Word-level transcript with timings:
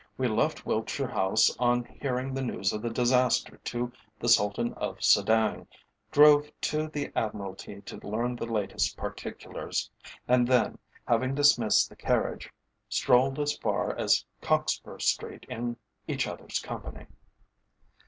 "We 0.17 0.27
left 0.27 0.65
Wiltshire 0.65 1.09
House 1.09 1.55
on 1.59 1.83
hearing 1.83 2.33
the 2.33 2.41
news 2.41 2.73
of 2.73 2.81
the 2.81 2.89
disaster 2.89 3.57
to 3.65 3.91
the 4.19 4.27
Sultan 4.27 4.73
of 4.73 4.97
Sedang, 4.99 5.67
drove 6.11 6.49
to 6.61 6.87
the 6.87 7.11
Admiralty 7.15 7.81
to 7.81 7.97
learn 7.97 8.35
the 8.35 8.47
latest 8.47 8.97
particulars, 8.97 9.91
and 10.27 10.47
then, 10.47 10.79
having 11.07 11.35
dismissed 11.35 11.87
the 11.87 11.95
carriage, 11.95 12.49
strolled 12.89 13.37
as 13.37 13.55
far 13.55 13.95
as 13.95 14.25
Cockspur 14.41 14.97
Street 14.97 15.45
in 15.47 15.77
each 16.07 16.25
other's 16.25 16.57
company." 16.57 17.05